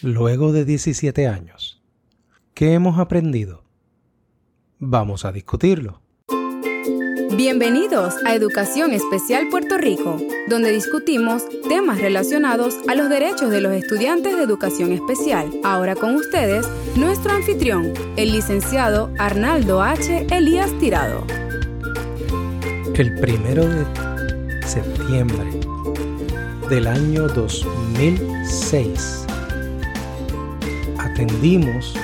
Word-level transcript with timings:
luego 0.00 0.52
de 0.52 0.64
17 0.64 1.26
años. 1.26 1.82
¿Qué 2.54 2.74
hemos 2.74 2.98
aprendido? 2.98 3.64
Vamos 4.78 5.24
a 5.24 5.32
discutirlo. 5.32 6.00
Bienvenidos 7.36 8.14
a 8.24 8.34
Educación 8.34 8.92
Especial 8.92 9.48
Puerto 9.48 9.76
Rico, 9.76 10.16
donde 10.48 10.72
discutimos 10.72 11.44
temas 11.68 12.00
relacionados 12.00 12.76
a 12.88 12.94
los 12.94 13.08
derechos 13.08 13.50
de 13.50 13.60
los 13.60 13.72
estudiantes 13.72 14.36
de 14.36 14.42
educación 14.42 14.92
especial. 14.92 15.50
Ahora 15.62 15.94
con 15.94 16.14
ustedes, 16.14 16.66
nuestro 16.96 17.32
anfitrión, 17.32 17.92
el 18.16 18.32
licenciado 18.32 19.12
Arnaldo 19.18 19.82
H. 19.82 20.26
Elías 20.30 20.76
Tirado. 20.78 21.24
El 22.94 23.14
primero 23.20 23.68
de 23.68 23.86
septiembre 24.66 25.60
del 26.68 26.88
año 26.88 27.28
2006 27.28 29.27
atendimos 31.18 31.94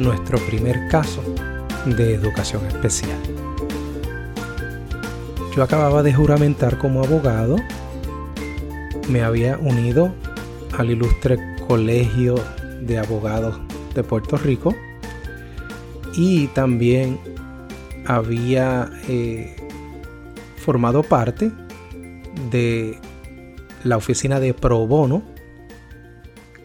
nuestro 0.00 0.36
primer 0.46 0.88
caso 0.88 1.22
de 1.84 2.14
educación 2.14 2.66
especial. 2.66 3.16
Yo 5.54 5.62
acababa 5.62 6.02
de 6.02 6.12
juramentar 6.12 6.76
como 6.76 7.04
abogado, 7.04 7.56
me 9.08 9.22
había 9.22 9.56
unido 9.58 10.12
al 10.76 10.90
ilustre 10.90 11.38
Colegio 11.68 12.34
de 12.80 12.98
Abogados 12.98 13.60
de 13.94 14.02
Puerto 14.02 14.36
Rico 14.36 14.74
y 16.16 16.48
también 16.48 17.20
había 18.06 18.90
eh, 19.06 19.54
formado 20.56 21.04
parte 21.04 21.52
de 22.50 22.98
la 23.84 23.96
oficina 23.96 24.40
de 24.40 24.52
pro 24.52 24.84
bono 24.84 25.35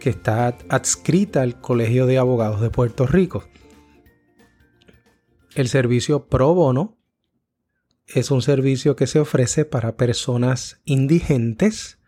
que 0.02 0.10
está 0.10 0.58
adscrita 0.68 1.42
al 1.42 1.60
Colegio 1.60 2.06
de 2.06 2.18
Abogados 2.18 2.60
de 2.60 2.70
Puerto 2.70 3.06
Rico. 3.06 3.44
El 5.54 5.68
servicio 5.68 6.26
pro 6.26 6.54
bono 6.54 6.98
es 8.08 8.32
un 8.32 8.42
servicio 8.42 8.96
que 8.96 9.06
se 9.06 9.20
ofrece 9.20 9.64
para 9.64 9.96
personas 9.96 10.80
indigentes, 10.84 12.00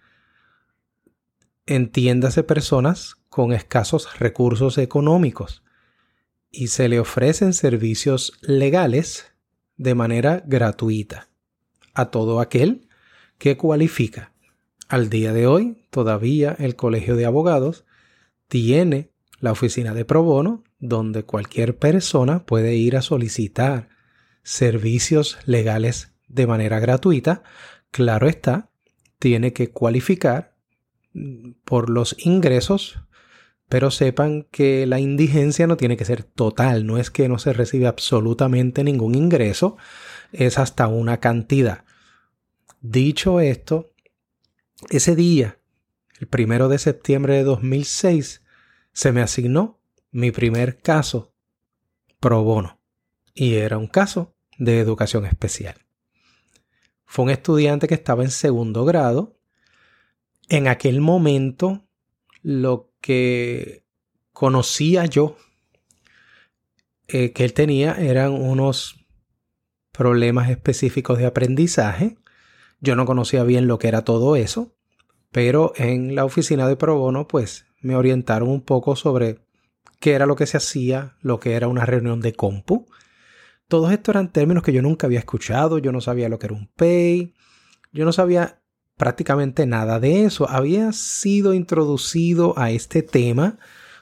entiéndase 1.67 2.42
personas 2.42 3.14
con 3.28 3.53
escasos 3.53 4.19
recursos 4.19 4.77
económicos, 4.79 5.62
y 6.51 6.69
se 6.69 6.89
le 6.89 6.98
ofrecen 6.98 7.53
servicios 7.53 8.33
legales 8.42 9.33
de 9.77 9.95
manera 9.95 10.42
gratuita 10.45 11.29
a 11.95 12.11
todo 12.11 12.41
aquel 12.41 12.89
que 13.39 13.56
cualifica. 13.56 14.33
Al 14.89 15.11
día 15.11 15.33
de 15.33 15.47
hoy, 15.47 15.84
todavía 15.95 16.56
el 16.59 16.75
Colegio 16.75 17.14
de 17.14 17.25
Abogados 17.25 17.84
tiene 18.48 19.12
la 19.39 19.53
oficina 19.53 19.95
de 19.95 20.05
pro 20.05 20.25
bono 20.25 20.64
donde 20.81 21.23
cualquier 21.23 21.78
persona 21.78 22.45
puede 22.45 22.75
ir 22.75 22.97
a 22.97 23.03
solicitar 23.03 23.91
servicios 24.42 25.39
legales 25.47 26.12
de 26.27 26.48
manera 26.48 26.81
gratuita. 26.81 27.45
Claro 27.92 28.27
está, 28.27 28.70
tiene 29.20 29.53
que 29.53 29.70
cualificar 29.70 30.56
por 31.64 31.89
los 31.91 32.17
ingresos, 32.19 32.98
pero 33.69 33.92
sepan 33.92 34.48
que 34.51 34.89
la 34.89 34.98
indigencia 34.98 35.69
no 35.69 35.77
tiene 35.77 35.97
que 35.97 36.05
ser 36.05 36.25
total, 36.25 36.86
no 36.86 36.98
es 36.98 37.12
que 37.12 37.29
no 37.29 37.39
se 37.39 37.53
recibe 37.53 37.86
absolutamente 37.86 38.83
ningún 38.83 39.14
ingreso, 39.14 39.77
es 40.33 40.58
hasta 40.58 40.89
una 40.89 41.20
cantidad. 41.20 41.84
Dicho 42.81 43.39
esto, 43.39 43.92
ese 44.91 45.14
día, 45.14 45.58
el 46.25 46.28
primero 46.28 46.70
de 46.70 46.78
septiembre 46.78 47.34
de 47.34 47.44
2006, 47.44 48.42
se 48.94 49.12
me 49.12 49.20
asignó 49.20 49.78
mi 50.11 50.30
primer 50.30 50.80
caso 50.80 51.34
pro 52.19 52.42
bono 52.42 52.80
y 53.34 53.56
era 53.56 53.77
un 53.77 53.89
caso 53.89 54.34
de 54.56 54.78
educación 54.78 55.27
especial. 55.27 55.74
Fue 57.05 57.27
un 57.27 57.30
estudiante 57.30 57.89
que 57.89 57.95
estaba 57.95 58.23
en 58.23 58.30
segundo 58.30 58.86
grado. 58.86 59.36
En 60.48 60.67
aquel 60.67 61.02
momento, 61.02 61.84
lo 62.40 62.90
que 63.02 63.84
conocía 64.33 65.05
yo 65.05 65.36
eh, 67.07 67.33
que 67.33 67.45
él 67.45 67.52
tenía 67.52 67.96
eran 67.96 68.33
unos 68.33 69.05
problemas 69.92 70.48
específicos 70.48 71.18
de 71.18 71.27
aprendizaje. 71.27 72.17
Yo 72.80 72.96
no 72.96 73.05
conocía 73.05 73.45
bien 73.45 73.67
lo 73.67 73.79
que 73.79 73.89
era 73.89 74.07
todo 74.07 74.36
eso, 74.36 74.73
pero 75.34 75.74
en 75.77 76.14
la 76.14 76.24
oficina 76.24 76.67
de 76.67 76.77
pro 76.77 76.96
bono, 76.96 77.28
pues 77.28 77.67
me 77.83 77.95
orientaron 77.95 78.48
un 78.48 78.62
poco 78.62 78.96
sobre 78.96 79.40
qué 80.00 80.12
era 80.12 80.24
lo 80.24 80.34
que 80.34 80.46
se 80.46 80.56
hacía, 80.56 81.17
lo 81.20 81.39
que 81.39 81.52
era 81.52 81.68
una 81.68 81.84
reunión 81.84 82.22
de 82.22 82.33
compu 82.33 82.86
todos 83.68 83.92
estos 83.92 84.14
eran 84.14 84.30
términos 84.30 84.62
que 84.62 84.72
yo 84.72 84.83
nunca 84.83 85.06
había 85.06 85.18
escuchado, 85.18 85.78
yo 85.78 85.92
no 85.92 86.00
sabía 86.00 86.28
lo 86.28 86.39
que 86.39 86.46
era 86.46 86.55
un 86.55 86.68
pay, 86.68 87.34
yo 87.92 88.05
no 88.05 88.12
sabía 88.12 88.61
prácticamente 88.96 89.67
nada 89.67 90.00
de 90.00 90.24
eso. 90.24 90.48
Había 90.48 90.92
sido 90.92 91.55
introducido 91.55 92.58
a 92.58 92.70
este 92.70 93.02
tema 93.02 93.58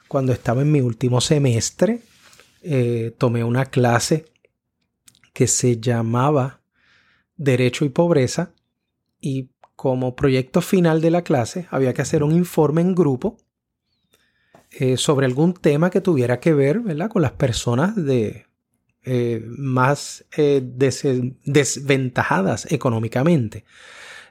cuando 0.07 0.31
estaba 0.33 0.61
en 0.61 0.71
mi 0.71 0.81
último 0.81 1.21
semestre. 1.21 2.01
Eh, 2.61 3.15
tomé 3.17 3.43
una 3.43 3.65
clase 3.65 4.25
que 5.33 5.47
se 5.47 5.79
llamaba 5.79 6.61
Derecho 7.35 7.85
y 7.85 7.89
Pobreza 7.89 8.53
y 9.19 9.49
como 9.75 10.15
proyecto 10.15 10.61
final 10.61 11.01
de 11.01 11.11
la 11.11 11.23
clase 11.23 11.67
había 11.69 11.93
que 11.93 12.01
hacer 12.01 12.23
un 12.23 12.31
informe 12.31 12.81
en 12.81 12.95
grupo 12.95 13.37
eh, 14.71 14.97
sobre 14.97 15.27
algún 15.27 15.53
tema 15.53 15.91
que 15.91 16.01
tuviera 16.01 16.39
que 16.39 16.53
ver 16.53 16.81
con 17.09 17.21
las 17.21 17.33
personas 17.33 17.95
de 17.95 18.47
eh, 19.03 19.43
más 19.47 20.25
eh, 20.35 20.61
desventajadas 20.63 22.71
económicamente. 22.71 23.65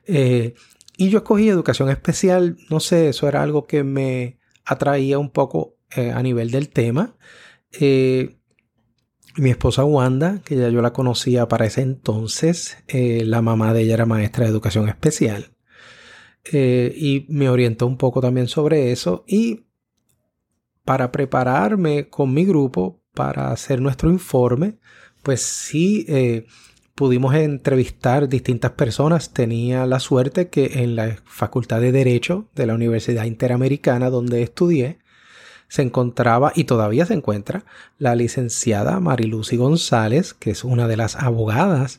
Y 0.04 1.08
yo 1.08 1.18
escogí 1.18 1.48
educación 1.48 1.90
especial, 1.90 2.56
no 2.70 2.80
sé, 2.80 3.10
eso 3.10 3.28
era 3.28 3.42
algo 3.42 3.66
que 3.66 3.84
me 3.84 4.38
atraía 4.64 5.18
un 5.18 5.30
poco 5.30 5.76
a 5.94 6.22
nivel 6.22 6.50
del 6.50 6.70
tema. 6.70 7.14
Mi 9.36 9.50
esposa 9.50 9.84
Wanda, 9.84 10.40
que 10.44 10.56
ya 10.56 10.68
yo 10.68 10.82
la 10.82 10.92
conocía 10.92 11.48
para 11.48 11.66
ese 11.66 11.82
entonces, 11.82 12.78
la 12.88 13.42
mamá 13.42 13.72
de 13.72 13.82
ella 13.82 13.94
era 13.94 14.06
maestra 14.06 14.44
de 14.44 14.50
educación 14.50 14.88
especial. 14.88 15.52
y 16.52 17.26
me 17.28 17.48
orientó 17.48 17.86
un 17.86 17.96
poco 17.96 18.20
también 18.20 18.48
sobre 18.48 18.92
eso. 18.92 19.24
Y 19.26 19.66
para 20.84 21.12
prepararme 21.12 22.08
con 22.08 22.32
mi 22.34 22.44
grupo 22.44 23.02
para 23.14 23.52
hacer 23.52 23.80
nuestro 23.80 24.10
informe, 24.10 24.78
pues 25.22 25.42
sí 25.42 26.04
eh, 26.08 26.46
pudimos 26.94 27.34
entrevistar 27.34 28.28
distintas 28.28 28.72
personas. 28.72 29.32
Tenía 29.32 29.86
la 29.86 30.00
suerte 30.00 30.48
que 30.48 30.82
en 30.82 30.96
la 30.96 31.18
Facultad 31.24 31.80
de 31.80 31.92
Derecho 31.92 32.48
de 32.54 32.66
la 32.66 32.74
Universidad 32.74 33.24
Interamericana 33.24 34.10
donde 34.10 34.42
estudié, 34.42 34.98
se 35.72 35.80
encontraba 35.80 36.52
y 36.54 36.64
todavía 36.64 37.06
se 37.06 37.14
encuentra 37.14 37.64
la 37.96 38.14
licenciada 38.14 39.00
Marilucy 39.00 39.56
González, 39.56 40.34
que 40.34 40.50
es 40.50 40.64
una 40.64 40.86
de 40.86 40.98
las 40.98 41.16
abogadas 41.16 41.98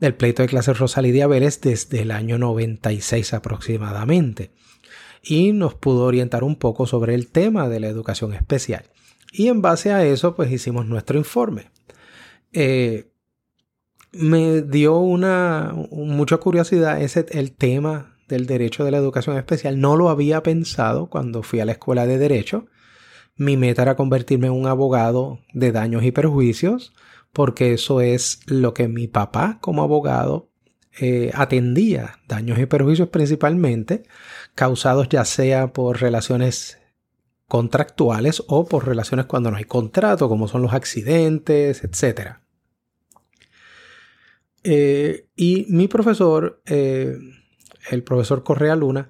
del 0.00 0.14
pleito 0.14 0.42
de 0.42 0.48
clase 0.48 0.74
Rosalía 0.74 1.26
Vélez 1.26 1.62
desde 1.62 2.02
el 2.02 2.10
año 2.10 2.36
96 2.36 3.32
aproximadamente. 3.32 4.50
Y 5.22 5.52
nos 5.52 5.72
pudo 5.72 6.04
orientar 6.04 6.44
un 6.44 6.56
poco 6.56 6.86
sobre 6.86 7.14
el 7.14 7.28
tema 7.28 7.70
de 7.70 7.80
la 7.80 7.88
educación 7.88 8.34
especial. 8.34 8.90
Y 9.32 9.48
en 9.48 9.62
base 9.62 9.92
a 9.94 10.04
eso, 10.04 10.36
pues 10.36 10.52
hicimos 10.52 10.84
nuestro 10.84 11.16
informe. 11.16 11.70
Eh, 12.52 13.10
me 14.12 14.60
dio 14.60 14.98
una 14.98 15.72
mucha 15.90 16.36
curiosidad 16.36 17.00
ese 17.00 17.24
el 17.30 17.52
tema 17.52 18.18
del 18.28 18.44
derecho 18.44 18.84
de 18.84 18.90
la 18.90 18.98
educación 18.98 19.38
especial. 19.38 19.80
No 19.80 19.96
lo 19.96 20.10
había 20.10 20.42
pensado 20.42 21.06
cuando 21.06 21.42
fui 21.42 21.60
a 21.60 21.64
la 21.64 21.72
escuela 21.72 22.06
de 22.06 22.18
derecho. 22.18 22.66
Mi 23.40 23.56
meta 23.56 23.80
era 23.80 23.96
convertirme 23.96 24.48
en 24.48 24.52
un 24.52 24.66
abogado 24.66 25.40
de 25.54 25.72
daños 25.72 26.04
y 26.04 26.12
perjuicios, 26.12 26.92
porque 27.32 27.72
eso 27.72 28.02
es 28.02 28.40
lo 28.44 28.74
que 28.74 28.86
mi 28.86 29.08
papá 29.08 29.56
como 29.62 29.82
abogado 29.82 30.50
eh, 31.00 31.30
atendía, 31.32 32.18
daños 32.28 32.58
y 32.58 32.66
perjuicios 32.66 33.08
principalmente, 33.08 34.02
causados 34.54 35.08
ya 35.08 35.24
sea 35.24 35.72
por 35.72 36.02
relaciones 36.02 36.82
contractuales 37.48 38.42
o 38.46 38.66
por 38.66 38.86
relaciones 38.86 39.24
cuando 39.24 39.50
no 39.50 39.56
hay 39.56 39.64
contrato, 39.64 40.28
como 40.28 40.46
son 40.46 40.60
los 40.60 40.74
accidentes, 40.74 41.82
etc. 41.82 42.40
Eh, 44.64 45.28
y 45.34 45.64
mi 45.70 45.88
profesor, 45.88 46.60
eh, 46.66 47.16
el 47.90 48.02
profesor 48.02 48.44
Correa 48.44 48.76
Luna, 48.76 49.08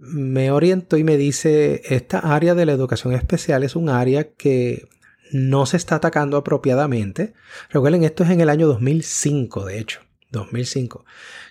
me 0.00 0.50
orientó 0.50 0.96
y 0.96 1.04
me 1.04 1.18
dice, 1.18 1.82
esta 1.84 2.18
área 2.18 2.54
de 2.54 2.64
la 2.64 2.72
educación 2.72 3.12
especial 3.12 3.62
es 3.62 3.76
un 3.76 3.90
área 3.90 4.32
que 4.32 4.88
no 5.30 5.66
se 5.66 5.76
está 5.76 5.96
atacando 5.96 6.38
apropiadamente. 6.38 7.34
Recuerden, 7.68 8.04
esto 8.04 8.24
es 8.24 8.30
en 8.30 8.40
el 8.40 8.48
año 8.48 8.66
2005, 8.66 9.66
de 9.66 9.78
hecho, 9.78 10.00
2005, 10.30 11.04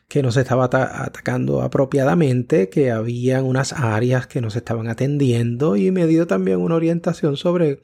que 0.07 0.23
nos 0.23 0.35
estaba 0.35 0.65
atacando 0.65 1.61
apropiadamente, 1.61 2.69
que 2.69 2.89
había 2.89 3.43
unas 3.43 3.73
áreas 3.73 4.25
que 4.25 4.41
nos 4.41 4.55
estaban 4.55 4.87
atendiendo 4.87 5.75
y 5.75 5.91
me 5.91 6.07
dio 6.07 6.25
también 6.25 6.59
una 6.59 6.75
orientación 6.75 7.37
sobre 7.37 7.81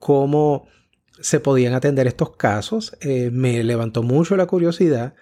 cómo 0.00 0.66
se 1.20 1.38
podían 1.38 1.74
atender 1.74 2.08
estos 2.08 2.36
casos. 2.36 2.96
Eh, 3.00 3.30
me 3.32 3.62
levantó 3.62 4.02
mucho 4.02 4.36
la 4.36 4.46
curiosidad 4.46 5.14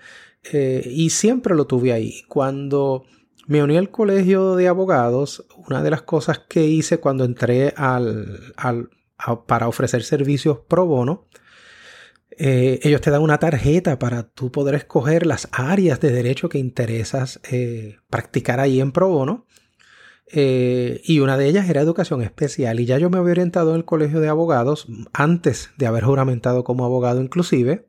eh, 0.52 0.82
y 0.90 1.10
siempre 1.10 1.54
lo 1.54 1.66
tuve 1.66 1.92
ahí. 1.92 2.22
Cuando 2.28 3.04
me 3.46 3.62
uní 3.62 3.76
al 3.76 3.90
colegio 3.90 4.56
de 4.56 4.68
abogados, 4.68 5.46
una 5.56 5.82
de 5.82 5.90
las 5.90 6.02
cosas 6.02 6.40
que 6.48 6.64
hice 6.64 6.98
cuando 6.98 7.24
entré 7.24 7.74
al, 7.76 8.40
para 9.46 9.68
ofrecer 9.68 10.02
servicios 10.02 10.58
pro 10.68 10.86
bono, 10.86 11.26
eh, 12.36 12.80
ellos 12.82 13.00
te 13.00 13.10
dan 13.10 13.22
una 13.22 13.38
tarjeta 13.38 13.98
para 13.98 14.24
tú 14.24 14.50
poder 14.50 14.74
escoger 14.74 15.24
las 15.24 15.48
áreas 15.52 16.00
de 16.00 16.10
derecho 16.10 16.48
que 16.48 16.58
interesas 16.58 17.40
eh, 17.50 17.98
practicar 18.10 18.60
ahí 18.60 18.80
en 18.80 18.92
pro 18.92 19.08
bono. 19.08 19.46
Eh, 20.32 21.02
y 21.04 21.20
una 21.20 21.36
de 21.36 21.46
ellas 21.46 21.68
era 21.68 21.82
educación 21.82 22.22
especial. 22.22 22.80
Y 22.80 22.86
ya 22.86 22.98
yo 22.98 23.08
me 23.08 23.18
había 23.18 23.32
orientado 23.32 23.70
en 23.70 23.76
el 23.76 23.84
colegio 23.84 24.20
de 24.20 24.28
abogados 24.28 24.88
antes 25.12 25.70
de 25.76 25.86
haber 25.86 26.02
juramentado 26.04 26.64
como 26.64 26.84
abogado 26.84 27.20
inclusive, 27.22 27.86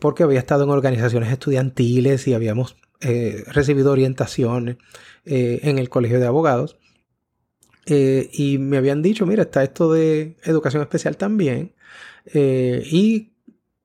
porque 0.00 0.24
había 0.24 0.38
estado 0.38 0.64
en 0.64 0.70
organizaciones 0.70 1.30
estudiantiles 1.30 2.26
y 2.26 2.34
habíamos 2.34 2.76
recibido 3.46 3.92
orientación 3.92 4.78
en 5.24 5.78
el 5.78 5.88
colegio 5.88 6.20
de 6.20 6.26
abogados. 6.26 6.78
y 7.86 8.58
me 8.58 8.76
habían 8.76 9.02
dicho, 9.02 9.26
mira, 9.26 9.42
está 9.42 9.62
esto 9.62 9.92
de 9.92 10.36
educación 10.44 10.82
especial 10.82 11.16
también. 11.16 11.74
Eh, 12.26 12.82
y 12.90 13.32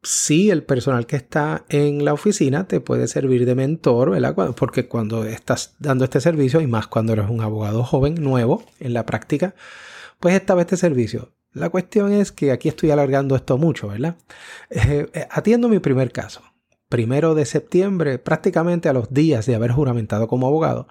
si 0.03 0.51
el 0.51 0.63
personal 0.63 1.05
que 1.05 1.15
está 1.15 1.65
en 1.69 2.05
la 2.05 2.13
oficina 2.13 2.67
te 2.67 2.79
puede 2.79 3.07
servir 3.07 3.45
de 3.45 3.55
mentor, 3.55 4.11
¿verdad? 4.11 4.55
Porque 4.55 4.87
cuando 4.87 5.25
estás 5.25 5.75
dando 5.79 6.05
este 6.05 6.21
servicio, 6.21 6.61
y 6.61 6.67
más 6.67 6.87
cuando 6.87 7.13
eres 7.13 7.29
un 7.29 7.41
abogado 7.41 7.83
joven, 7.83 8.15
nuevo 8.15 8.63
en 8.79 8.93
la 8.93 9.05
práctica, 9.05 9.55
pues 10.19 10.35
estaba 10.35 10.61
este 10.61 10.77
servicio. 10.77 11.33
La 11.53 11.69
cuestión 11.69 12.11
es 12.11 12.31
que 12.31 12.51
aquí 12.51 12.69
estoy 12.69 12.91
alargando 12.91 13.35
esto 13.35 13.57
mucho, 13.57 13.87
¿verdad? 13.89 14.15
Eh, 14.69 15.07
eh, 15.13 15.27
atiendo 15.31 15.69
mi 15.69 15.79
primer 15.79 16.11
caso. 16.11 16.41
Primero 16.89 17.35
de 17.35 17.45
septiembre, 17.45 18.19
prácticamente 18.19 18.89
a 18.89 18.93
los 18.93 19.13
días 19.13 19.45
de 19.45 19.55
haber 19.55 19.71
juramentado 19.71 20.27
como 20.27 20.47
abogado, 20.47 20.87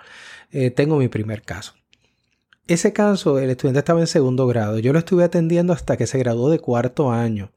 tengo 0.75 0.99
mi 0.99 1.09
primer 1.09 1.43
caso. 1.43 1.75
Ese 2.67 2.93
caso, 2.93 3.39
el 3.39 3.51
estudiante 3.51 3.79
estaba 3.79 4.01
en 4.01 4.07
segundo 4.07 4.47
grado. 4.47 4.79
Yo 4.79 4.93
lo 4.93 4.99
estuve 4.99 5.25
atendiendo 5.25 5.73
hasta 5.73 5.97
que 5.97 6.07
se 6.07 6.19
graduó 6.19 6.51
de 6.51 6.59
cuarto 6.59 7.13
año. 7.13 7.53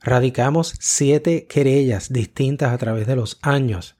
Radicamos 0.00 0.74
siete 0.78 1.46
querellas 1.46 2.12
distintas 2.12 2.72
a 2.72 2.78
través 2.78 3.06
de 3.06 3.16
los 3.16 3.38
años. 3.42 3.96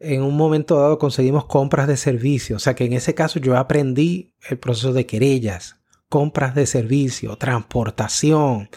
En 0.00 0.22
un 0.22 0.36
momento 0.36 0.80
dado 0.80 0.98
conseguimos 0.98 1.44
compras 1.44 1.88
de 1.88 1.96
servicio. 1.98 2.56
O 2.56 2.58
sea 2.58 2.74
que 2.74 2.86
en 2.86 2.94
ese 2.94 3.14
caso 3.14 3.38
yo 3.38 3.56
aprendí 3.56 4.32
el 4.48 4.58
proceso 4.58 4.92
de 4.92 5.04
querellas, 5.04 5.76
compras 6.08 6.54
de 6.54 6.66
servicio, 6.66 7.36
transportación, 7.36 8.70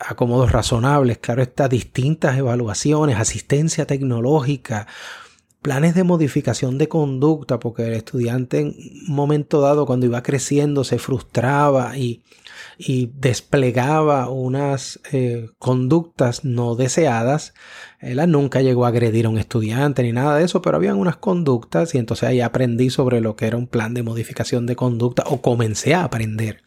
acomodos 0.00 0.50
razonables, 0.50 1.18
claro 1.18 1.42
estas 1.42 1.70
distintas 1.70 2.36
evaluaciones, 2.38 3.18
asistencia 3.18 3.86
tecnológica, 3.86 4.86
planes 5.62 5.94
de 5.94 6.04
modificación 6.04 6.78
de 6.78 6.88
conducta, 6.88 7.60
porque 7.60 7.86
el 7.86 7.92
estudiante 7.92 8.60
en 8.60 8.68
un 8.68 9.14
momento 9.14 9.60
dado, 9.60 9.86
cuando 9.86 10.06
iba 10.06 10.22
creciendo, 10.22 10.84
se 10.84 10.98
frustraba 10.98 11.96
y, 11.96 12.22
desplegaba 13.12 14.30
unas 14.30 15.00
eh, 15.12 15.50
conductas 15.58 16.46
no 16.46 16.76
deseadas. 16.76 17.52
Él 17.98 18.18
nunca 18.30 18.62
llegó 18.62 18.86
a 18.86 18.88
agredir 18.88 19.26
a 19.26 19.28
un 19.28 19.36
estudiante 19.36 20.02
ni 20.02 20.12
nada 20.12 20.38
de 20.38 20.44
eso, 20.44 20.62
pero 20.62 20.78
habían 20.78 20.96
unas 20.96 21.16
conductas 21.16 21.94
y 21.94 21.98
entonces 21.98 22.30
ahí 22.30 22.40
aprendí 22.40 22.88
sobre 22.88 23.20
lo 23.20 23.36
que 23.36 23.46
era 23.46 23.58
un 23.58 23.66
plan 23.66 23.92
de 23.92 24.02
modificación 24.02 24.64
de 24.64 24.76
conducta 24.76 25.24
o 25.26 25.42
comencé 25.42 25.94
a 25.94 26.04
aprender. 26.04 26.62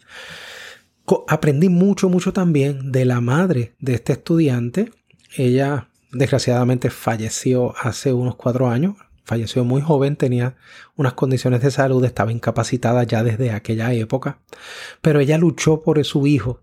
Aprendí 1.27 1.69
mucho, 1.69 2.09
mucho 2.09 2.33
también 2.33 2.91
de 2.91 3.05
la 3.05 3.21
madre 3.21 3.75
de 3.79 3.95
este 3.95 4.13
estudiante. 4.13 4.91
Ella 5.35 5.89
desgraciadamente 6.11 6.89
falleció 6.89 7.75
hace 7.77 8.13
unos 8.13 8.35
cuatro 8.35 8.69
años. 8.69 8.95
Falleció 9.25 9.63
muy 9.63 9.81
joven, 9.81 10.17
tenía 10.17 10.57
unas 10.97 11.13
condiciones 11.13 11.61
de 11.61 11.71
salud, 11.71 12.03
estaba 12.03 12.31
incapacitada 12.31 13.03
ya 13.03 13.23
desde 13.23 13.51
aquella 13.51 13.93
época, 13.93 14.39
pero 15.01 15.21
ella 15.21 15.37
luchó 15.37 15.81
por 15.81 16.03
su 16.03 16.27
hijo 16.27 16.59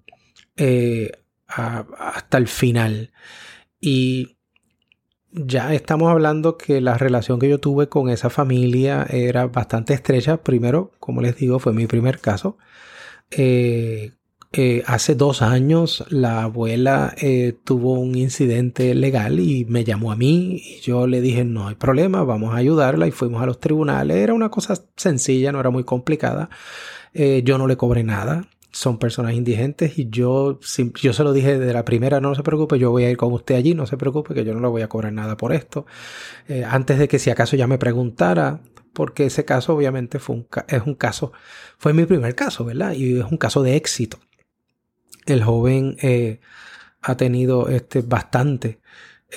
eh, 0.56 1.12
hasta 1.46 2.36
el 2.36 2.48
final. 2.48 3.12
Y 3.80 4.36
ya 5.32 5.72
estamos 5.72 6.10
hablando 6.10 6.58
que 6.58 6.82
la 6.82 6.98
relación 6.98 7.38
que 7.38 7.48
yo 7.48 7.60
tuve 7.60 7.88
con 7.88 8.10
esa 8.10 8.28
familia 8.28 9.06
era 9.08 9.46
bastante 9.46 9.94
estrecha. 9.94 10.42
Primero, 10.42 10.92
como 11.00 11.22
les 11.22 11.36
digo, 11.36 11.58
fue 11.60 11.72
mi 11.72 11.86
primer 11.86 12.20
caso. 12.20 12.58
Eh, 13.30 14.12
eh, 14.52 14.82
hace 14.86 15.14
dos 15.14 15.42
años 15.42 16.04
la 16.08 16.42
abuela 16.42 17.14
eh, 17.20 17.56
tuvo 17.62 17.92
un 17.92 18.16
incidente 18.16 18.96
legal 18.96 19.38
y 19.38 19.64
me 19.66 19.84
llamó 19.84 20.10
a 20.10 20.16
mí 20.16 20.60
y 20.64 20.80
yo 20.80 21.06
le 21.06 21.20
dije 21.20 21.44
no 21.44 21.68
hay 21.68 21.76
problema, 21.76 22.24
vamos 22.24 22.52
a 22.52 22.56
ayudarla 22.56 23.06
y 23.06 23.12
fuimos 23.12 23.42
a 23.42 23.46
los 23.46 23.60
tribunales. 23.60 24.16
Era 24.16 24.34
una 24.34 24.48
cosa 24.50 24.74
sencilla, 24.96 25.52
no 25.52 25.60
era 25.60 25.70
muy 25.70 25.84
complicada. 25.84 26.50
Eh, 27.14 27.42
yo 27.44 27.58
no 27.58 27.68
le 27.68 27.76
cobré 27.76 28.02
nada. 28.02 28.48
Son 28.72 28.98
personas 28.98 29.34
indigentes 29.34 29.98
y 29.98 30.10
yo, 30.10 30.58
yo 31.00 31.12
se 31.12 31.24
lo 31.24 31.32
dije 31.32 31.58
de 31.58 31.72
la 31.72 31.84
primera, 31.84 32.20
no 32.20 32.34
se 32.34 32.42
preocupe, 32.42 32.78
yo 32.78 32.90
voy 32.90 33.04
a 33.04 33.10
ir 33.10 33.16
con 33.16 33.32
usted 33.32 33.56
allí, 33.56 33.74
no 33.74 33.86
se 33.86 33.96
preocupe 33.96 34.34
que 34.34 34.44
yo 34.44 34.54
no 34.54 34.60
le 34.60 34.68
voy 34.68 34.82
a 34.82 34.88
cobrar 34.88 35.12
nada 35.12 35.36
por 35.36 35.52
esto. 35.52 35.86
antes 36.68 36.98
de 36.98 37.08
que 37.08 37.18
si 37.18 37.30
acaso 37.30 37.56
ya 37.56 37.66
me 37.66 37.78
preguntara, 37.78 38.60
porque 38.92 39.26
ese 39.26 39.44
caso 39.44 39.74
obviamente 39.74 40.18
fue 40.20 40.36
un, 40.36 40.46
es 40.68 40.82
un 40.86 40.94
caso, 40.94 41.32
fue 41.78 41.92
mi 41.94 42.04
primer 42.06 42.34
caso, 42.36 42.64
¿verdad? 42.64 42.92
Y 42.92 43.18
es 43.18 43.24
un 43.24 43.38
caso 43.38 43.62
de 43.62 43.76
éxito 43.76 44.18
el 45.26 45.42
joven 45.42 45.96
eh, 46.02 46.40
ha 47.00 47.16
tenido 47.16 47.68
este, 47.68 48.02
bastante 48.02 48.80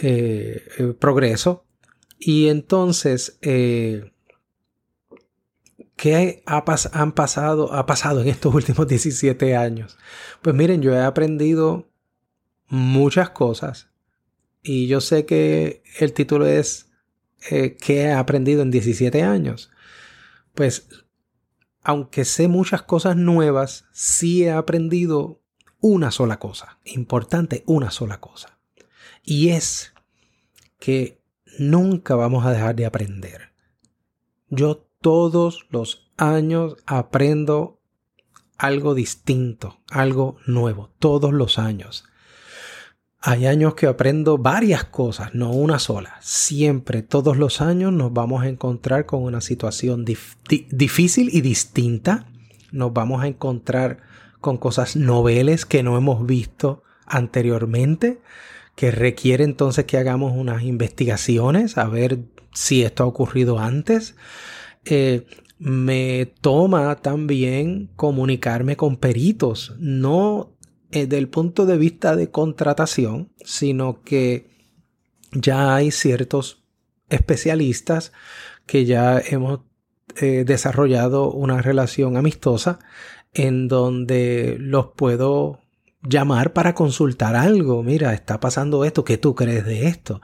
eh, 0.02 0.64
eh, 0.78 0.94
progreso. 1.00 1.66
Y 2.20 2.48
entonces, 2.48 3.38
¿qué 3.42 4.12
ha, 6.46 6.64
han 6.94 7.12
pasado, 7.12 7.74
ha 7.74 7.86
pasado 7.86 8.22
en 8.22 8.30
estos 8.30 8.54
últimos 8.56 8.88
17 8.88 9.56
años? 9.56 9.98
Pues 10.42 10.56
miren, 10.56 10.82
yo 10.82 10.94
he 10.94 11.02
aprendido 11.02 11.90
muchas 12.68 13.30
cosas. 13.32 13.90
Y 14.62 14.88
yo 14.88 15.02
sé 15.02 15.26
que 15.26 15.84
el 16.00 16.14
título 16.14 16.48
es 16.48 16.90
¿Qué 17.50 17.76
he 17.88 18.14
aprendido 18.14 18.62
en 18.62 18.72
17 18.72 19.22
años? 19.22 19.70
Pues, 20.56 20.88
aunque 21.82 22.24
sé 22.24 22.48
muchas 22.48 22.84
cosas 22.84 23.18
nuevas, 23.18 23.84
sí 23.92 24.46
he 24.46 24.52
aprendido 24.52 25.43
una 25.84 26.12
sola 26.12 26.40
cosa, 26.40 26.80
importante 26.86 27.62
una 27.68 27.92
sola 27.92 28.22
cosa. 28.22 28.58
Y 29.22 29.50
es 29.50 29.94
que 30.80 31.22
nunca 31.60 32.16
vamos 32.16 32.46
a 32.46 32.52
dejar 32.52 32.78
de 32.78 32.86
aprender. 32.86 33.52
Yo 34.48 34.88
todos 35.02 35.66
los 35.72 36.10
años 36.16 36.78
aprendo 36.86 37.82
algo 38.58 38.96
distinto, 38.96 39.82
algo 39.90 40.38
nuevo, 40.48 40.90
todos 41.00 41.34
los 41.34 41.60
años. 41.60 42.06
Hay 43.20 43.46
años 43.46 43.76
que 43.76 43.88
aprendo 43.88 44.38
varias 44.38 44.86
cosas, 44.86 45.36
no 45.36 45.52
una 45.52 45.80
sola. 45.80 46.16
Siempre, 46.22 47.04
todos 47.04 47.36
los 47.36 47.60
años 47.60 47.92
nos 47.92 48.14
vamos 48.14 48.44
a 48.44 48.48
encontrar 48.48 49.06
con 49.06 49.22
una 49.24 49.42
situación 49.42 50.06
difícil 50.06 51.30
y 51.34 51.42
distinta. 51.42 52.26
Nos 52.72 52.94
vamos 52.94 53.22
a 53.22 53.28
encontrar 53.28 54.13
con 54.44 54.58
cosas 54.58 54.98
noveles 54.98 55.66
que 55.66 55.84
no 55.84 55.98
hemos 55.98 56.28
visto 56.28 56.84
anteriormente, 57.08 58.20
que 58.76 58.92
requiere 58.92 59.46
entonces 59.46 59.86
que 59.86 59.98
hagamos 59.98 60.34
unas 60.36 60.64
investigaciones 60.64 61.78
a 61.78 61.88
ver 61.88 62.20
si 62.54 62.84
esto 62.84 63.04
ha 63.04 63.08
ocurrido 63.08 63.58
antes. 63.58 64.16
Eh, 64.84 65.26
me 65.60 66.34
toma 66.42 66.94
también 66.98 67.90
comunicarme 67.96 68.76
con 68.76 68.98
peritos, 68.98 69.76
no 69.80 70.58
desde 70.92 71.08
del 71.08 71.30
punto 71.30 71.66
de 71.66 71.78
vista 71.78 72.18
de 72.18 72.30
contratación, 72.30 73.32
sino 73.46 74.02
que 74.04 74.50
ya 75.32 75.74
hay 75.74 75.92
ciertos 75.92 76.66
especialistas 77.10 78.12
que 78.66 78.84
ya 78.84 79.20
hemos 79.20 79.62
eh, 80.18 80.44
desarrollado 80.46 81.32
una 81.32 81.62
relación 81.62 82.18
amistosa 82.18 82.80
en 83.34 83.68
donde 83.68 84.58
los 84.60 84.88
puedo 84.96 85.60
llamar 86.04 86.54
para 86.54 86.74
consultar 86.74 87.36
algo. 87.36 87.82
Mira, 87.84 88.14
está 88.14 88.40
pasando 88.40 88.84
esto, 88.86 89.04
¿qué 89.04 89.18
tú 89.18 89.36
crees 89.36 89.66
de 89.66 89.88
esto? 89.88 90.22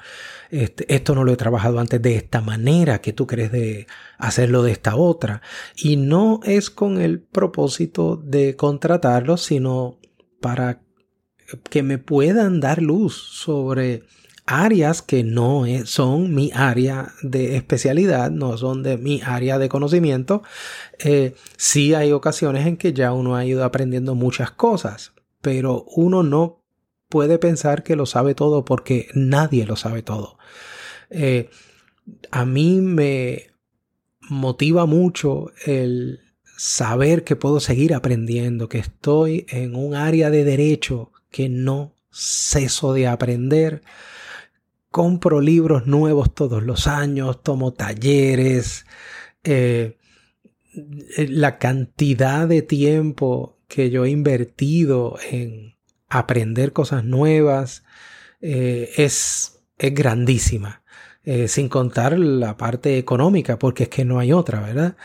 Este, 0.50 0.94
esto 0.94 1.16
no 1.16 1.24
lo 1.24 1.32
he 1.32 1.38
trabajado 1.38 1.80
antes 1.80 2.02
de 2.02 2.16
esta 2.16 2.42
manera, 2.42 3.02
¿qué 3.02 3.14
tú 3.14 3.28
crees 3.28 3.52
de 3.52 3.88
hacerlo 4.18 4.64
de 4.64 4.72
esta 4.72 4.96
otra? 4.96 5.42
Y 5.76 5.96
no 5.96 6.42
es 6.44 6.70
con 6.70 7.00
el 7.00 7.22
propósito 7.22 8.18
de 8.18 8.56
contratarlos, 8.56 9.42
sino 9.42 10.00
para 10.42 10.82
que 11.70 11.84
me 11.84 11.98
puedan 11.98 12.60
dar 12.60 12.82
luz 12.82 13.16
sobre 13.16 14.04
áreas 14.50 15.04
que 15.04 15.24
no 15.24 15.64
son 15.86 16.34
mi 16.34 16.52
área 16.56 17.14
de 17.22 17.56
especialidad, 17.56 18.32
no 18.32 18.58
son 18.58 18.82
de 18.82 18.98
mi 18.98 19.22
área 19.24 19.60
de 19.60 19.70
conocimiento. 19.70 20.42
Eh, 20.98 21.36
sí 21.56 21.94
hay 21.94 22.12
ocasiones 22.12 22.66
en 22.66 22.76
que 22.76 22.92
ya 22.92 23.14
uno 23.14 23.36
ha 23.36 23.46
ido 23.46 23.64
aprendiendo 23.64 24.16
muchas 24.16 24.50
cosas, 24.50 25.14
pero 25.42 25.86
uno 25.96 26.24
no 26.24 26.64
puede 27.10 27.38
pensar 27.38 27.84
que 27.84 27.96
lo 27.96 28.08
sabe 28.08 28.34
todo 28.34 28.66
porque 28.66 29.08
nadie 29.14 29.68
lo 29.68 29.76
sabe 29.76 30.02
todo. 30.02 30.40
Eh, 31.12 31.52
a 32.32 32.44
mí 32.44 32.82
me 32.82 33.52
motiva 34.30 34.88
mucho 34.88 35.52
el 35.64 36.22
saber 36.58 37.24
que 37.24 37.36
puedo 37.36 37.60
seguir 37.60 37.94
aprendiendo, 37.94 38.68
que 38.68 38.80
estoy 38.80 39.46
en 39.50 39.76
un 39.76 39.94
área 39.94 40.32
de 40.32 40.44
derecho 40.44 41.12
que 41.30 41.50
no 41.50 41.94
ceso 42.12 42.94
de 42.94 43.08
aprender 43.08 43.84
compro 44.92 45.42
libros 45.42 45.88
nuevos 45.88 46.34
todos 46.34 46.64
los 46.64 46.88
años, 46.88 47.44
tomo 47.44 47.74
talleres, 47.74 48.86
eh, 49.44 49.98
la 51.18 51.58
cantidad 51.58 52.48
de 52.48 52.62
tiempo 52.62 53.58
que 53.68 53.90
yo 53.90 54.06
he 54.06 54.10
invertido 54.10 55.18
en 55.30 55.76
aprender 56.08 56.74
cosas 56.74 57.04
nuevas 57.04 57.84
eh, 58.42 58.92
es, 58.98 59.62
es, 59.78 59.94
grandísima. 59.94 60.84
Eh, 61.26 61.48
sin 61.48 61.70
contar 61.70 62.18
la 62.18 62.58
parte 62.58 62.98
económica, 62.98 63.60
porque 63.60 63.84
es 63.84 63.90
que 63.90 64.06
no 64.06 64.20
hay 64.20 64.32
otra, 64.32 64.62
¿verdad? 64.62 64.96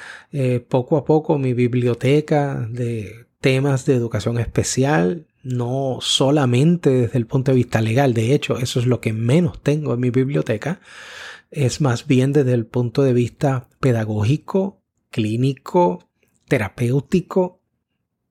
poco 0.69 0.97
a 0.97 1.05
poco 1.05 1.39
mi 1.39 1.53
biblioteca 1.53 2.67
de 2.71 3.27
temas 3.41 3.85
de 3.85 3.95
educación 3.95 4.39
especial 4.39 5.27
no 5.45 5.99
solamente 6.01 6.91
desde 6.91 7.19
el 7.19 7.27
punto 7.27 7.53
de 7.53 7.57
vista 7.57 7.81
legal, 7.81 8.15
de 8.15 8.35
hecho 8.35 8.59
eso 8.59 8.81
es 8.81 8.87
lo 8.87 9.01
que 9.01 9.13
menos 9.13 9.63
tengo 9.63 9.95
en 9.95 10.01
mi 10.01 10.11
biblioteca, 10.11 10.81
es 11.51 11.81
más 11.81 12.07
bien 12.07 12.33
desde 12.33 12.55
el 12.55 12.67
punto 12.67 13.03
de 13.03 13.13
vista 13.13 13.69
pedagógico, 13.79 14.83
clínico, 15.11 16.09
terapéutico, 16.49 17.61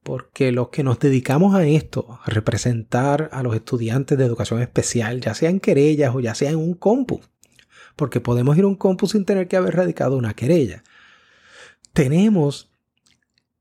porque 0.02 0.52
los 0.52 0.70
que 0.70 0.84
nos 0.84 1.00
dedicamos 1.00 1.56
a 1.56 1.66
esto, 1.66 2.20
a 2.24 2.30
representar 2.30 3.30
a 3.32 3.44
los 3.44 3.56
estudiantes 3.56 4.18
de 4.18 4.26
educación 4.26 4.62
especial, 4.62 5.22
ya 5.22 5.34
sea 5.34 5.50
en 5.50 5.60
querellas 5.60 6.14
o 6.14 6.20
ya 6.20 6.36
sea 6.36 6.50
en 6.50 6.58
un 6.58 6.74
compu, 6.74 7.22
porque 7.96 8.20
podemos 8.20 8.58
ir 8.58 8.64
a 8.64 8.68
un 8.68 8.76
compu 8.76 9.08
sin 9.08 9.24
tener 9.24 9.48
que 9.48 9.56
haber 9.56 9.76
radicado 9.76 10.18
una 10.18 10.34
querella, 10.34 10.84
tenemos 11.94 12.72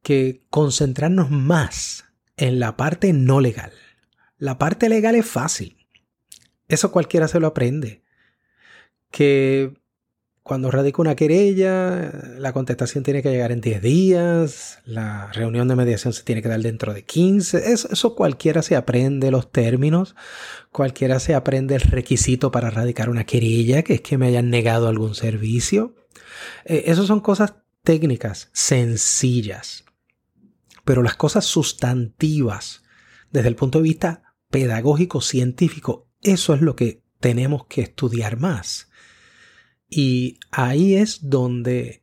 que 0.03 0.43
concentrarnos 0.51 1.31
más 1.31 2.07
en 2.37 2.61
la 2.61 2.77
parte 2.77 3.13
no 3.13 3.41
legal. 3.41 3.73
La 4.39 4.59
parte 4.59 4.89
legal 4.89 5.15
es 5.15 5.27
fácil. 5.27 5.87
Eso 6.69 6.91
cualquiera 6.91 7.29
se 7.29 7.41
lo 7.41 7.47
aprende. 7.47 8.03
Que 9.11 9.75
cuando 10.43 10.73
radica 10.73 11.01
una 11.01 11.15
querella, 11.15 12.11
la 12.39 12.53
contestación 12.53 13.05
tiene 13.05 13.23
que 13.23 13.31
llegar 13.31 13.53
en 13.53 13.61
10 13.61 13.81
días, 13.81 14.79
la 14.85 15.31
reunión 15.33 15.69
de 15.69 15.77
mediación 15.77 16.13
se 16.13 16.25
tiene 16.25 16.43
que 16.43 16.49
dar 16.49 16.61
dentro 16.61 16.93
de 16.93 17.05
15. 17.05 17.73
Eso, 17.73 18.17
cualquiera 18.17 18.63
se 18.63 18.75
aprende 18.75 19.31
los 19.31 19.53
términos, 19.53 20.17
cualquiera 20.73 21.21
se 21.21 21.37
aprende 21.37 21.77
el 21.77 21.83
requisito 21.83 22.51
para 22.51 22.71
radicar 22.71 23.09
una 23.09 23.25
querella, 23.25 23.83
que 23.83 23.95
es 23.95 24.01
que 24.01 24.19
me 24.19 24.27
hayan 24.27 24.51
negado 24.51 24.89
algún 24.89 25.15
servicio. 25.15 25.95
Eh, 26.65 26.85
Esas 26.87 27.07
son 27.07 27.21
cosas 27.21 27.55
técnicas, 27.85 28.51
sencillas. 28.53 29.85
Pero 30.85 31.03
las 31.03 31.17
cosas 31.17 31.45
sustantivas, 31.45 32.83
desde 33.31 33.49
el 33.49 33.57
punto 33.57 33.79
de 33.79 33.85
vista 33.85 34.35
pedagógico, 34.51 35.21
científico, 35.21 36.09
eso 36.21 36.55
es 36.55 36.61
lo 36.61 36.77
que 36.77 37.03
tenemos 37.21 37.67
que 37.67 37.83
estudiar 37.83 38.39
más. 38.39 38.91
Y 39.89 40.39
ahí 40.51 40.95
es 40.95 41.29
donde 41.29 42.03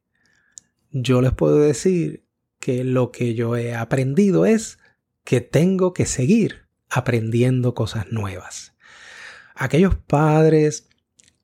yo 0.92 1.22
les 1.22 1.34
puedo 1.34 1.58
decir 1.60 2.26
que 2.60 2.84
lo 2.84 3.12
que 3.12 3.36
yo 3.36 3.56
he 3.56 3.76
aprendido 3.76 4.46
es 4.46 4.80
que 5.24 5.42
tengo 5.42 5.94
que 5.94 6.06
seguir 6.06 6.68
aprendiendo 6.90 7.74
cosas 7.74 8.12
nuevas. 8.12 8.74
Aquellos 9.56 9.96
padres 9.96 10.90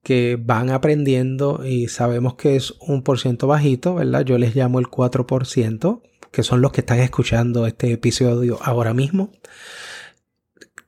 que 0.01 0.37
van 0.39 0.69
aprendiendo 0.69 1.65
y 1.65 1.87
sabemos 1.87 2.35
que 2.35 2.55
es 2.55 2.75
un 2.79 3.01
por 3.03 3.19
ciento 3.19 3.47
bajito, 3.47 3.95
¿verdad? 3.95 4.23
Yo 4.23 4.37
les 4.37 4.55
llamo 4.55 4.79
el 4.79 4.85
4%, 4.85 6.01
que 6.35 6.43
son 6.43 6.61
los 6.61 6.73
que 6.73 6.81
están 6.81 6.99
escuchando 6.99 7.65
este 7.65 7.93
episodio 7.93 8.59
ahora 8.61 8.93
mismo, 8.93 9.31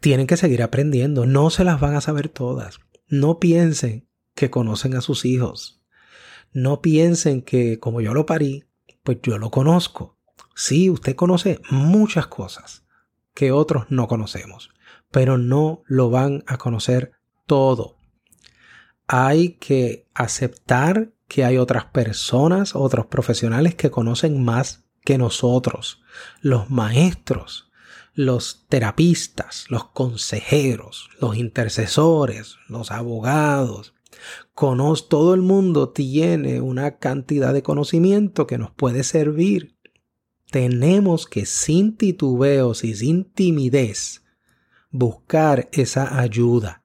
tienen 0.01 0.27
que 0.27 0.35
seguir 0.35 0.61
aprendiendo. 0.61 1.25
No 1.25 1.49
se 1.51 1.63
las 1.63 1.79
van 1.79 1.95
a 1.95 2.01
saber 2.01 2.27
todas. 2.27 2.81
No 3.07 3.39
piensen 3.39 4.09
que 4.35 4.49
conocen 4.49 4.93
a 4.95 5.01
sus 5.01 5.23
hijos. 5.23 5.81
No 6.51 6.81
piensen 6.81 7.41
que 7.41 7.79
como 7.79 8.01
yo 8.01 8.13
lo 8.13 8.25
parí, 8.25 8.65
pues 9.03 9.19
yo 9.23 9.37
lo 9.37 9.49
conozco. 9.49 10.17
Sí, 10.53 10.89
usted 10.89 11.15
conoce 11.15 11.61
muchas 11.69 12.27
cosas 12.27 12.83
que 13.33 13.53
otros 13.53 13.85
no 13.87 14.09
conocemos, 14.09 14.71
pero 15.11 15.37
no 15.37 15.81
lo 15.85 16.09
van 16.09 16.43
a 16.45 16.57
conocer 16.57 17.13
todo. 17.45 17.95
Hay 19.07 19.53
que 19.53 20.09
aceptar 20.13 21.13
que 21.29 21.45
hay 21.45 21.57
otras 21.57 21.85
personas, 21.85 22.75
otros 22.75 23.05
profesionales 23.05 23.75
que 23.75 23.89
conocen 23.89 24.43
más 24.43 24.86
que 25.07 25.17
nosotros, 25.17 26.01
los 26.41 26.69
maestros, 26.69 27.71
los 28.13 28.65
terapistas, 28.67 29.63
los 29.69 29.85
consejeros, 29.85 31.09
los 31.21 31.37
intercesores, 31.37 32.57
los 32.67 32.91
abogados. 32.91 33.93
todo 35.07 35.33
el 35.33 35.41
mundo 35.43 35.91
tiene 35.91 36.59
una 36.59 36.97
cantidad 36.97 37.53
de 37.53 37.63
conocimiento 37.63 38.47
que 38.47 38.57
nos 38.57 38.71
puede 38.71 39.05
servir. 39.05 39.77
Tenemos 40.51 41.25
que 41.25 41.45
sin 41.45 41.95
titubeos 41.95 42.83
y 42.83 42.93
sin 42.93 43.23
timidez 43.23 44.25
buscar 44.91 45.69
esa 45.71 46.19
ayuda. 46.19 46.83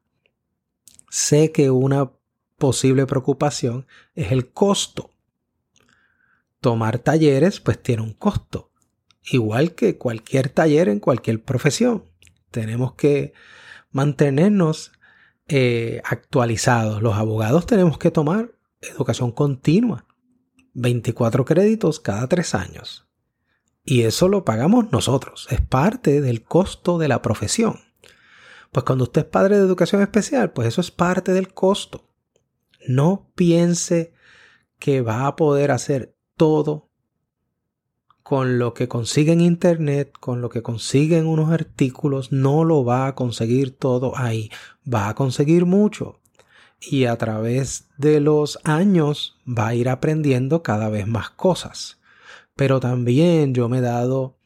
Sé 1.10 1.50
que 1.50 1.72
una 1.72 2.12
posible 2.56 3.04
preocupación 3.04 3.84
es 4.14 4.30
el 4.30 4.52
costo 4.52 5.11
tomar 6.62 7.00
talleres 7.00 7.60
pues 7.60 7.82
tiene 7.82 8.02
un 8.02 8.14
costo, 8.14 8.70
igual 9.24 9.74
que 9.74 9.98
cualquier 9.98 10.48
taller 10.48 10.88
en 10.88 11.00
cualquier 11.00 11.42
profesión. 11.42 12.04
Tenemos 12.50 12.94
que 12.94 13.34
mantenernos 13.90 14.92
eh, 15.48 16.00
actualizados. 16.04 17.02
Los 17.02 17.16
abogados 17.16 17.66
tenemos 17.66 17.98
que 17.98 18.12
tomar 18.12 18.52
educación 18.80 19.32
continua, 19.32 20.06
24 20.74 21.44
créditos 21.44 21.98
cada 22.00 22.28
tres 22.28 22.54
años. 22.54 23.08
Y 23.84 24.02
eso 24.02 24.28
lo 24.28 24.44
pagamos 24.44 24.92
nosotros, 24.92 25.48
es 25.50 25.60
parte 25.60 26.20
del 26.20 26.44
costo 26.44 26.96
de 26.98 27.08
la 27.08 27.20
profesión. 27.22 27.80
Pues 28.70 28.84
cuando 28.84 29.04
usted 29.04 29.22
es 29.22 29.26
padre 29.26 29.58
de 29.58 29.64
educación 29.64 30.00
especial, 30.00 30.52
pues 30.52 30.68
eso 30.68 30.80
es 30.80 30.92
parte 30.92 31.32
del 31.32 31.52
costo. 31.52 32.08
No 32.86 33.32
piense 33.34 34.14
que 34.78 35.00
va 35.02 35.26
a 35.26 35.34
poder 35.34 35.72
hacer 35.72 36.16
todo 36.42 36.88
con 38.24 38.58
lo 38.58 38.74
que 38.74 38.88
consigue 38.88 39.30
en 39.30 39.40
internet, 39.40 40.10
con 40.18 40.40
lo 40.40 40.48
que 40.48 40.60
consigue 40.60 41.16
en 41.16 41.28
unos 41.28 41.52
artículos, 41.52 42.32
no 42.32 42.64
lo 42.64 42.84
va 42.84 43.06
a 43.06 43.14
conseguir 43.14 43.78
todo 43.78 44.18
ahí. 44.18 44.50
Va 44.92 45.08
a 45.08 45.14
conseguir 45.14 45.66
mucho. 45.66 46.18
Y 46.80 47.04
a 47.04 47.16
través 47.16 47.86
de 47.96 48.18
los 48.18 48.58
años 48.64 49.38
va 49.46 49.68
a 49.68 49.74
ir 49.76 49.88
aprendiendo 49.88 50.64
cada 50.64 50.88
vez 50.88 51.06
más 51.06 51.30
cosas. 51.30 52.00
Pero 52.56 52.80
también 52.80 53.54
yo 53.54 53.68
me 53.68 53.78
he 53.78 53.82
dado 53.82 54.36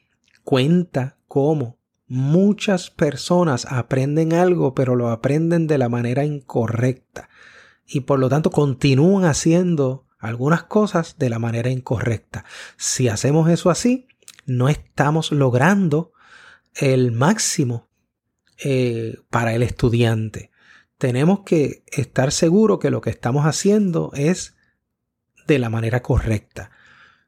cuenta 0.44 1.16
cómo 1.28 1.78
muchas 2.06 2.90
personas 2.90 3.66
aprenden 3.70 4.34
algo, 4.34 4.74
pero 4.74 4.96
lo 4.96 5.08
aprenden 5.08 5.66
de 5.66 5.78
la 5.78 5.88
manera 5.88 6.26
incorrecta. 6.26 7.30
Y 7.86 8.00
por 8.00 8.18
lo 8.18 8.28
tanto 8.28 8.50
continúan 8.50 9.24
haciendo 9.24 10.05
algunas 10.18 10.64
cosas 10.64 11.16
de 11.18 11.30
la 11.30 11.38
manera 11.38 11.70
incorrecta. 11.70 12.44
Si 12.76 13.08
hacemos 13.08 13.50
eso 13.50 13.70
así, 13.70 14.06
no 14.46 14.68
estamos 14.68 15.32
logrando 15.32 16.12
el 16.74 17.12
máximo 17.12 17.88
eh, 18.64 19.18
para 19.30 19.54
el 19.54 19.62
estudiante. 19.62 20.50
Tenemos 20.98 21.40
que 21.40 21.84
estar 21.88 22.32
seguros 22.32 22.78
que 22.78 22.90
lo 22.90 23.00
que 23.00 23.10
estamos 23.10 23.44
haciendo 23.44 24.10
es 24.14 24.54
de 25.46 25.58
la 25.58 25.68
manera 25.68 26.02
correcta. 26.02 26.70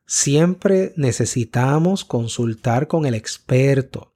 Siempre 0.07 0.95
necesitamos 0.97 2.05
consultar 2.05 2.87
con 2.87 3.05
el 3.05 3.15
experto. 3.15 4.15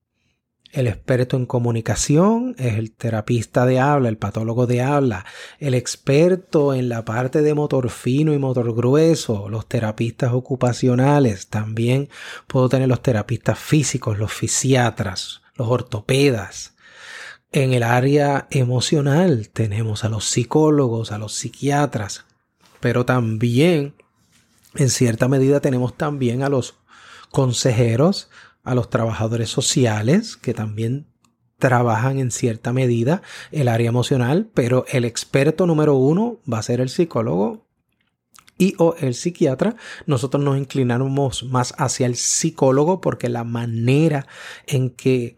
El 0.72 0.86
experto 0.86 1.36
en 1.36 1.44
comunicación 1.44 2.54
es 2.58 2.78
el 2.78 2.92
terapista 2.92 3.66
de 3.66 3.78
habla, 3.78 4.08
el 4.08 4.16
patólogo 4.16 4.66
de 4.66 4.80
habla, 4.80 5.26
el 5.58 5.74
experto 5.74 6.72
en 6.72 6.88
la 6.88 7.04
parte 7.04 7.42
de 7.42 7.52
motor 7.52 7.90
fino 7.90 8.32
y 8.32 8.38
motor 8.38 8.74
grueso, 8.74 9.50
los 9.50 9.68
terapistas 9.68 10.32
ocupacionales, 10.32 11.48
también 11.48 12.08
puedo 12.46 12.70
tener 12.70 12.88
los 12.88 13.02
terapistas 13.02 13.58
físicos, 13.58 14.18
los 14.18 14.32
fisiatras, 14.32 15.42
los 15.56 15.68
ortopedas. 15.68 16.72
En 17.52 17.74
el 17.74 17.82
área 17.82 18.46
emocional 18.50 19.50
tenemos 19.50 20.04
a 20.04 20.08
los 20.08 20.24
psicólogos, 20.24 21.12
a 21.12 21.18
los 21.18 21.34
psiquiatras, 21.34 22.24
pero 22.80 23.04
también, 23.04 23.94
en 24.74 24.88
cierta 24.88 25.28
medida, 25.28 25.60
tenemos 25.60 25.98
también 25.98 26.42
a 26.42 26.48
los 26.48 26.76
consejeros, 27.30 28.30
a 28.62 28.74
los 28.74 28.90
trabajadores 28.90 29.50
sociales, 29.50 30.36
que 30.36 30.54
también 30.54 31.06
trabajan 31.58 32.18
en 32.18 32.30
cierta 32.30 32.72
medida 32.72 33.22
el 33.52 33.68
área 33.68 33.88
emocional, 33.88 34.50
pero 34.52 34.84
el 34.90 35.04
experto 35.04 35.66
número 35.66 35.94
uno 35.94 36.40
va 36.50 36.58
a 36.58 36.62
ser 36.62 36.80
el 36.80 36.88
psicólogo 36.88 37.66
y 38.58 38.74
o 38.78 38.94
el 38.98 39.14
psiquiatra. 39.14 39.76
Nosotros 40.06 40.42
nos 40.42 40.58
inclinamos 40.58 41.44
más 41.44 41.74
hacia 41.78 42.06
el 42.06 42.16
psicólogo 42.16 43.00
porque 43.00 43.28
la 43.28 43.44
manera 43.44 44.26
en 44.66 44.90
que 44.90 45.36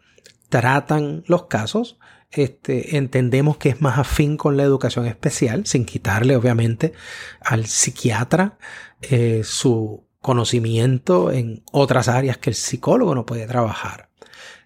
tratan 0.49 1.25
los 1.27 1.47
casos 1.47 1.99
este, 2.31 2.97
entendemos 2.97 3.59
que 3.59 3.69
es 3.69 3.81
más 3.81 3.99
afín 3.99 4.37
con 4.37 4.57
la 4.57 4.65
educación 4.65 5.07
especial, 5.07 5.67
sin 5.67 5.85
quitarle 5.85 6.37
obviamente 6.37 6.93
al 7.41 7.67
psiquiatra 7.67 8.59
eh, 9.03 9.43
su 9.45 10.04
conocimiento 10.25 11.31
en 11.31 11.63
otras 11.71 12.09
áreas 12.09 12.39
que 12.39 12.49
el 12.49 12.57
psicólogo 12.57 13.15
no 13.15 13.27
puede 13.27 13.47
trabajar. 13.47 14.09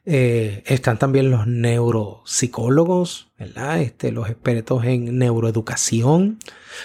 Eh, 0.05 0.63
están 0.67 1.01
también 1.01 1.33
los 1.33 1.49
neuropsicólogos. 1.49 3.33
Este, 3.81 4.13
los 4.13 4.31
expertos 4.31 4.85
en 4.85 5.19
neuroeducación, 5.19 6.39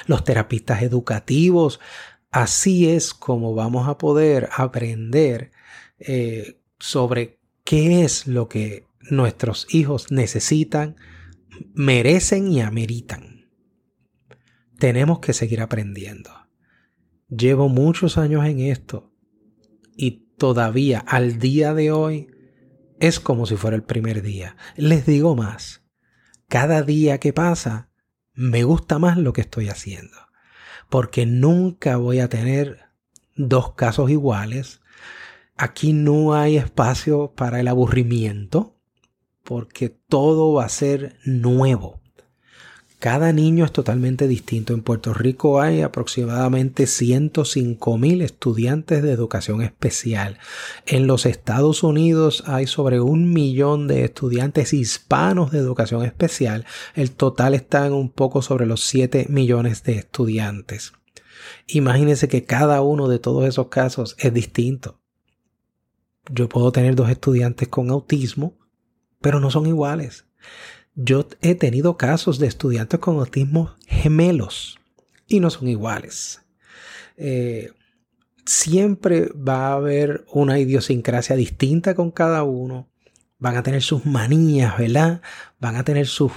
los 0.08 0.24
terapistas 0.24 0.82
educativos. 0.82 1.80
Así 2.32 2.90
es 2.90 3.14
como 3.14 3.54
vamos 3.54 3.88
a 3.88 4.00
poder 4.00 4.50
aprender 4.52 5.52
eh, 6.00 6.60
sobre 6.80 7.38
qué 7.64 8.04
es 8.04 8.26
lo 8.26 8.50
que 8.50 8.88
nuestros 9.02 9.68
hijos 9.70 10.12
necesitan, 10.12 10.96
merecen 11.76 12.52
y 12.52 12.62
ameritan. 12.62 13.52
Tenemos 14.80 15.20
que 15.20 15.34
seguir 15.34 15.62
aprendiendo. 15.62 16.43
Llevo 17.30 17.70
muchos 17.70 18.18
años 18.18 18.46
en 18.46 18.60
esto 18.60 19.12
y 19.96 20.28
todavía 20.38 21.00
al 21.00 21.40
día 21.40 21.74
de 21.74 21.92
hoy 21.92 22.28
es 23.00 23.20
como 23.20 23.46
si 23.46 23.56
fuera 23.56 23.76
el 23.76 23.84
primer 23.84 24.22
día. 24.22 24.56
Les 24.76 25.06
digo 25.06 25.36
más, 25.36 25.84
cada 26.48 26.84
día 26.84 27.20
que 27.20 27.34
pasa 27.34 27.90
me 28.34 28.64
gusta 28.64 29.00
más 29.00 29.18
lo 29.18 29.34
que 29.34 29.42
estoy 29.42 29.70
haciendo, 29.70 30.18
porque 30.90 31.26
nunca 31.26 31.98
voy 31.98 32.20
a 32.20 32.30
tener 32.30 32.80
dos 33.36 33.74
casos 33.74 34.10
iguales. 34.10 34.82
Aquí 35.56 35.94
no 35.94 36.34
hay 36.34 36.58
espacio 36.58 37.34
para 37.36 37.60
el 37.60 37.68
aburrimiento 37.68 38.80
porque 39.44 39.90
todo 39.90 40.54
va 40.54 40.66
a 40.66 40.70
ser 40.70 41.18
nuevo. 41.26 42.03
Cada 43.04 43.34
niño 43.34 43.66
es 43.66 43.74
totalmente 43.74 44.30
distinto. 44.30 44.74
En 44.74 44.82
Puerto 44.82 45.14
Rico 45.14 45.60
hay 45.60 45.82
aproximadamente 45.82 46.88
105 46.88 47.98
mil 47.98 48.22
estudiantes 48.22 49.04
de 49.04 49.12
educación 49.12 49.62
especial. 49.62 50.38
En 50.86 51.06
los 51.06 51.26
Estados 51.26 51.84
Unidos 51.84 52.46
hay 52.48 52.66
sobre 52.66 53.02
un 53.02 53.34
millón 53.34 53.90
de 53.90 54.06
estudiantes 54.06 54.72
hispanos 54.72 55.52
de 55.52 55.60
educación 55.60 56.06
especial. 56.06 56.66
El 56.96 57.12
total 57.12 57.56
está 57.56 57.86
en 57.86 57.92
un 57.92 58.10
poco 58.10 58.42
sobre 58.42 58.66
los 58.66 58.86
7 58.86 59.26
millones 59.28 59.84
de 59.84 59.96
estudiantes. 59.96 60.94
Imagínense 61.68 62.30
que 62.30 62.46
cada 62.46 62.80
uno 62.80 63.10
de 63.10 63.20
todos 63.20 63.46
esos 63.46 63.68
casos 63.68 64.16
es 64.18 64.34
distinto. 64.34 65.02
Yo 66.32 66.48
puedo 66.48 66.72
tener 66.72 66.96
dos 66.96 67.10
estudiantes 67.10 67.68
con 67.68 67.90
autismo 67.90 68.58
pero 69.24 69.40
no 69.40 69.50
son 69.50 69.66
iguales. 69.66 70.26
Yo 70.96 71.28
he 71.42 71.56
tenido 71.56 71.98
casos 71.98 72.40
de 72.40 72.48
estudiantes 72.48 73.00
con 73.00 73.18
autismo 73.18 73.76
gemelos 73.88 74.80
y 75.28 75.40
no 75.40 75.50
son 75.50 75.68
iguales. 75.68 76.42
Eh, 77.18 77.72
siempre 78.46 79.30
va 79.30 79.70
a 79.70 79.74
haber 79.74 80.26
una 80.32 80.60
idiosincrasia 80.60 81.36
distinta 81.36 81.96
con 81.96 82.12
cada 82.12 82.44
uno. 82.44 82.90
Van 83.40 83.58
a 83.58 83.64
tener 83.64 83.82
sus 83.82 84.06
manías, 84.06 84.78
¿verdad? 84.78 85.22
Van 85.60 85.76
a 85.76 85.84
tener 85.84 86.08
sus 86.08 86.32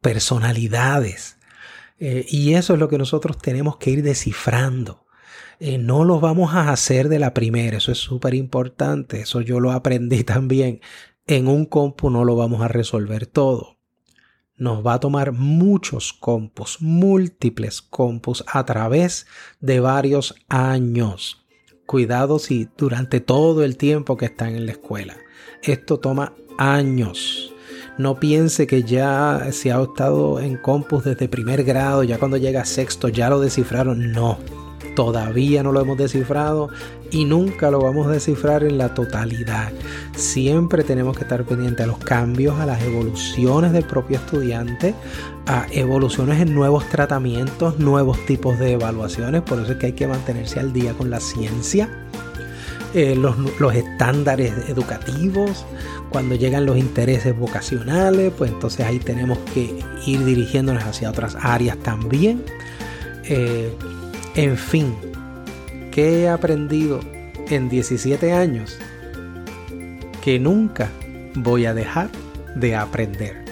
personalidades. 0.00 1.38
Eh, 1.98 2.26
y 2.28 2.54
eso 2.54 2.74
es 2.74 2.80
lo 2.80 2.88
que 2.88 2.98
nosotros 2.98 3.38
tenemos 3.38 3.78
que 3.78 3.90
ir 3.90 4.02
descifrando. 4.02 5.06
Eh, 5.58 5.78
no 5.78 6.04
lo 6.04 6.20
vamos 6.20 6.54
a 6.54 6.70
hacer 6.70 7.08
de 7.08 7.18
la 7.18 7.32
primera, 7.32 7.78
eso 7.78 7.90
es 7.90 7.98
súper 7.98 8.34
importante, 8.34 9.22
eso 9.22 9.40
yo 9.40 9.58
lo 9.58 9.72
aprendí 9.72 10.22
también 10.24 10.80
en 11.26 11.48
un 11.48 11.64
compu 11.64 12.10
no 12.10 12.24
lo 12.24 12.36
vamos 12.36 12.62
a 12.62 12.68
resolver 12.68 13.26
todo. 13.26 13.75
Nos 14.58 14.86
va 14.86 14.94
a 14.94 15.00
tomar 15.00 15.32
muchos 15.32 16.14
compus, 16.14 16.78
múltiples 16.80 17.82
compus 17.82 18.42
a 18.46 18.64
través 18.64 19.26
de 19.60 19.80
varios 19.80 20.34
años. 20.48 21.44
Cuidado 21.84 22.38
si 22.38 22.68
durante 22.76 23.20
todo 23.20 23.64
el 23.64 23.76
tiempo 23.76 24.16
que 24.16 24.26
están 24.26 24.56
en 24.56 24.64
la 24.64 24.72
escuela. 24.72 25.16
Esto 25.62 25.98
toma 25.98 26.32
años. 26.56 27.52
No 27.98 28.18
piense 28.18 28.66
que 28.66 28.82
ya 28.82 29.46
se 29.52 29.72
ha 29.72 29.82
estado 29.82 30.40
en 30.40 30.56
compus 30.56 31.04
desde 31.04 31.28
primer 31.28 31.62
grado, 31.62 32.02
ya 32.02 32.18
cuando 32.18 32.38
llega 32.38 32.62
a 32.62 32.66
sexto 32.66 33.08
ya 33.08 33.28
lo 33.28 33.40
descifraron. 33.40 34.12
No 34.12 34.38
todavía 34.96 35.62
no 35.62 35.70
lo 35.70 35.80
hemos 35.80 35.96
descifrado 35.96 36.70
y 37.12 37.24
nunca 37.24 37.70
lo 37.70 37.80
vamos 37.80 38.08
a 38.08 38.10
descifrar 38.10 38.64
en 38.64 38.78
la 38.78 38.94
totalidad. 38.94 39.70
Siempre 40.16 40.82
tenemos 40.82 41.16
que 41.16 41.22
estar 41.22 41.44
pendientes 41.44 41.84
a 41.84 41.86
los 41.86 41.98
cambios, 41.98 42.58
a 42.58 42.66
las 42.66 42.82
evoluciones 42.82 43.72
del 43.72 43.84
propio 43.84 44.16
estudiante, 44.16 44.94
a 45.46 45.66
evoluciones 45.70 46.40
en 46.40 46.52
nuevos 46.52 46.88
tratamientos, 46.88 47.78
nuevos 47.78 48.18
tipos 48.26 48.58
de 48.58 48.72
evaluaciones. 48.72 49.42
Por 49.42 49.60
eso 49.60 49.72
es 49.72 49.78
que 49.78 49.86
hay 49.86 49.92
que 49.92 50.08
mantenerse 50.08 50.58
al 50.58 50.72
día 50.72 50.94
con 50.94 51.10
la 51.10 51.20
ciencia. 51.20 51.88
Eh, 52.94 53.14
los, 53.14 53.36
los, 53.60 53.74
estándares 53.74 54.52
educativos, 54.68 55.66
cuando 56.08 56.34
llegan 56.34 56.64
los 56.64 56.78
intereses 56.78 57.38
vocacionales, 57.38 58.32
pues 58.38 58.50
entonces 58.50 58.86
ahí 58.86 58.98
tenemos 58.98 59.36
que 59.52 59.78
ir 60.06 60.24
dirigiéndonos 60.24 60.82
hacia 60.84 61.10
otras 61.10 61.36
áreas 61.38 61.76
también. 61.78 62.42
Eh, 63.28 63.70
en 64.36 64.58
fin, 64.58 64.94
¿qué 65.90 66.20
he 66.20 66.28
aprendido 66.28 67.00
en 67.48 67.70
17 67.70 68.32
años? 68.32 68.78
Que 70.22 70.38
nunca 70.38 70.90
voy 71.34 71.64
a 71.64 71.72
dejar 71.72 72.10
de 72.54 72.76
aprender. 72.76 73.44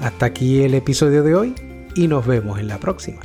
Hasta 0.00 0.26
aquí 0.26 0.62
el 0.62 0.74
episodio 0.74 1.24
de 1.24 1.34
hoy 1.34 1.54
y 1.96 2.06
nos 2.06 2.24
vemos 2.24 2.60
en 2.60 2.68
la 2.68 2.78
próxima. 2.78 3.20